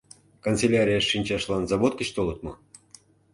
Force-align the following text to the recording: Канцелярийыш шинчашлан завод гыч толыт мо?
Канцелярийыш 0.45 1.05
шинчашлан 1.09 1.63
завод 1.69 1.93
гыч 1.99 2.09
толыт 2.15 2.39
мо? 2.45 2.51